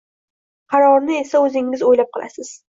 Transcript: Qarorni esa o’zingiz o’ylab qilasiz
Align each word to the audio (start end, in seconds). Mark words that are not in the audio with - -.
Qarorni 0.75 1.19
esa 1.25 1.43
o’zingiz 1.49 1.85
o’ylab 1.91 2.11
qilasiz 2.19 2.53